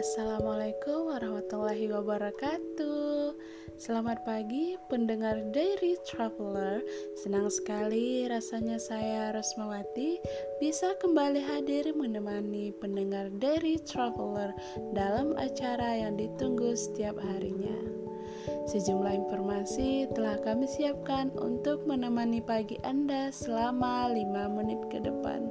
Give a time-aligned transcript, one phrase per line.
[0.00, 3.36] Assalamualaikum warahmatullahi wabarakatuh.
[3.76, 6.80] Selamat pagi pendengar Dairy Traveler.
[7.20, 10.16] Senang sekali rasanya saya Rosmawati
[10.56, 14.56] bisa kembali hadir menemani pendengar Dairy Traveler
[14.96, 17.76] dalam acara yang ditunggu setiap harinya.
[18.72, 25.44] Sejumlah informasi telah kami siapkan untuk menemani pagi Anda selama 5 menit ke depan.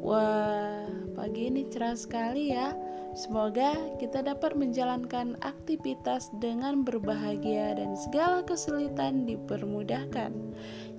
[0.00, 0.80] Wah,
[1.12, 2.85] pagi ini cerah sekali ya.
[3.16, 10.36] Semoga kita dapat menjalankan aktivitas dengan berbahagia dan segala kesulitan dipermudahkan.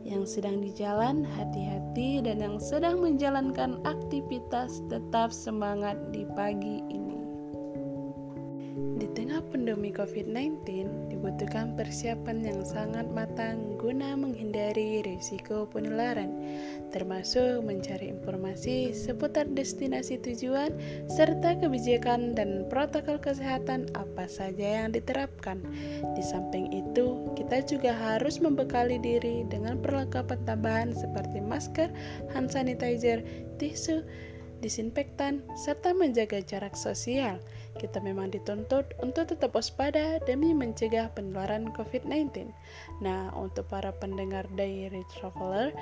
[0.01, 7.26] Yang sedang di jalan, hati-hati, dan yang sedang menjalankan aktivitas tetap semangat di pagi ini.
[9.27, 10.63] Tengah pandemi COVID-19,
[11.11, 16.31] dibutuhkan persiapan yang sangat matang guna menghindari risiko penularan,
[16.95, 20.71] termasuk mencari informasi seputar destinasi tujuan
[21.11, 25.59] serta kebijakan dan protokol kesehatan apa saja yang diterapkan.
[26.15, 31.91] Di samping itu, kita juga harus membekali diri dengan perlengkapan tambahan seperti masker,
[32.31, 33.27] hand sanitizer,
[33.59, 34.07] tisu,
[34.63, 37.43] disinfektan, serta menjaga jarak sosial.
[37.75, 42.47] Kita memang dituntut untuk tetap waspada demi mencegah penularan COVID-19.
[43.03, 45.75] Nah, untuk para pendengar Diary Traveler,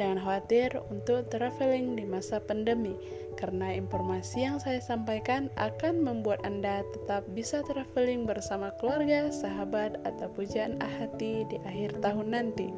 [0.00, 2.96] Jangan khawatir untuk traveling di masa pandemi,
[3.36, 10.32] karena informasi yang saya sampaikan akan membuat Anda tetap bisa traveling bersama keluarga, sahabat, atau
[10.32, 12.72] pujaan hati di akhir tahun nanti.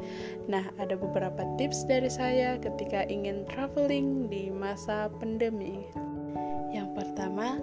[0.50, 5.86] Nah, ada beberapa tips dari saya ketika ingin traveling di masa pandemi.
[6.74, 7.53] Yang pertama,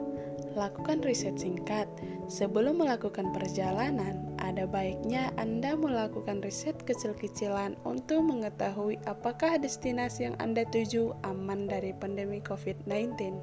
[0.62, 1.90] Lakukan riset singkat.
[2.30, 10.62] Sebelum melakukan perjalanan, ada baiknya Anda melakukan riset kecil-kecilan untuk mengetahui apakah destinasi yang Anda
[10.70, 13.34] tuju aman dari pandemi COVID-19.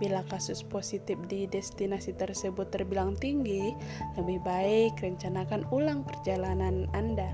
[0.00, 3.76] Bila kasus positif di destinasi tersebut terbilang tinggi,
[4.16, 7.28] lebih baik rencanakan ulang perjalanan Anda,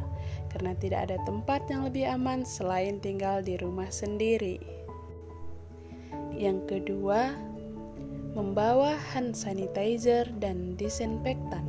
[0.51, 4.59] karena tidak ada tempat yang lebih aman selain tinggal di rumah sendiri.
[6.35, 7.52] Yang kedua,
[8.33, 11.65] membawa hand sanitizer dan disinfektan.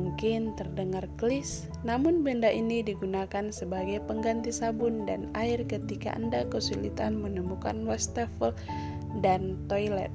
[0.00, 7.20] Mungkin terdengar klis, namun benda ini digunakan sebagai pengganti sabun dan air ketika Anda kesulitan
[7.20, 8.56] menemukan wastafel
[9.20, 10.10] dan toilet.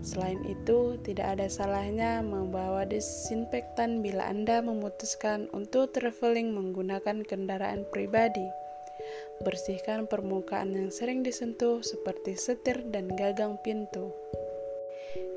[0.00, 8.48] Selain itu, tidak ada salahnya membawa disinfektan bila Anda memutuskan untuk traveling menggunakan kendaraan pribadi.
[9.44, 14.08] Bersihkan permukaan yang sering disentuh seperti setir dan gagang pintu.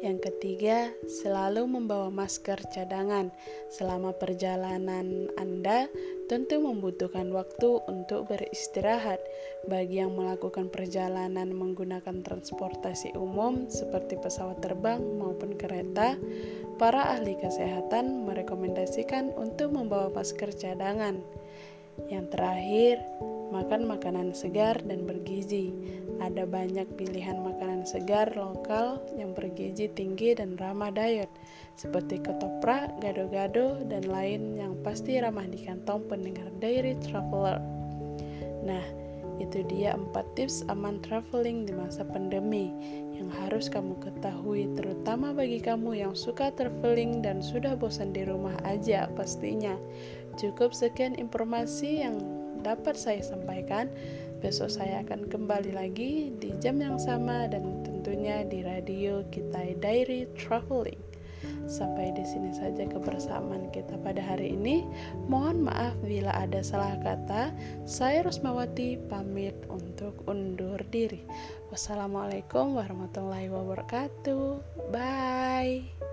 [0.03, 3.31] Yang ketiga, selalu membawa masker cadangan.
[3.72, 5.88] Selama perjalanan Anda,
[6.28, 9.24] tentu membutuhkan waktu untuk beristirahat.
[9.72, 16.20] Bagi yang melakukan perjalanan menggunakan transportasi umum seperti pesawat terbang maupun kereta,
[16.75, 21.24] para ahli kesehatan merekomendasikan untuk membawa masker cadangan.
[22.12, 22.96] Yang terakhir,
[23.53, 25.69] makan makanan segar dan bergizi.
[26.18, 31.30] Ada banyak pilihan makanan segar lokal yang bergizi tinggi dan ramah diet,
[31.78, 37.62] seperti ketoprak, gado-gado, dan lain yang pasti ramah di kantong pendengar Dairy Traveler.
[38.66, 38.86] Nah,
[39.41, 42.70] itu dia empat tips aman traveling di masa pandemi
[43.18, 48.53] yang harus kamu ketahui terutama bagi kamu yang suka traveling dan sudah bosan di rumah
[48.62, 49.74] aja pastinya.
[50.38, 52.18] Cukup sekian informasi yang
[52.63, 53.91] dapat saya sampaikan.
[54.44, 60.28] Besok saya akan kembali lagi di jam yang sama dan tentunya di radio kita Diary
[60.35, 61.00] Traveling.
[61.68, 64.84] Sampai di sini saja kebersamaan kita pada hari ini.
[65.31, 67.56] Mohon maaf bila ada salah kata.
[67.88, 71.23] Saya Rosmawati pamit untuk undur diri.
[71.72, 74.59] Wassalamualaikum warahmatullahi wabarakatuh.
[74.91, 76.12] Bye.